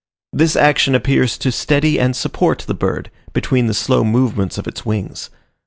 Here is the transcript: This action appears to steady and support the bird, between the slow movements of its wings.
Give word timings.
This 0.33 0.55
action 0.55 0.95
appears 0.95 1.37
to 1.37 1.51
steady 1.51 1.99
and 1.99 2.15
support 2.15 2.63
the 2.65 2.73
bird, 2.73 3.11
between 3.33 3.67
the 3.67 3.73
slow 3.75 4.03
movements 4.03 4.57
of 4.57 4.65
its 4.67 4.83
wings. 4.83 5.29